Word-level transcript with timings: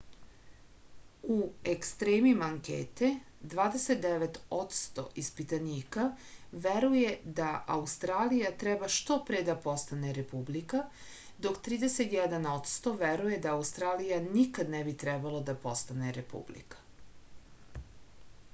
u 1.31 1.35
ekstremima 1.71 2.45
ankete 2.51 3.09
29 3.49 4.37
odsto 4.59 5.03
ispitanika 5.23 6.05
veruje 6.63 7.11
da 7.41 7.49
australija 7.75 8.51
treba 8.63 8.89
što 8.95 9.19
pre 9.29 9.43
da 9.51 9.55
postane 9.67 10.13
republika 10.19 10.81
dok 11.47 11.59
31 11.69 12.49
odsto 12.53 12.95
veruje 13.03 13.39
da 13.47 13.53
australija 13.59 14.19
nikad 14.29 14.73
ne 14.77 14.81
bi 14.89 14.97
trebalo 15.05 15.43
da 15.51 15.55
postane 15.67 16.15
republika 16.21 17.85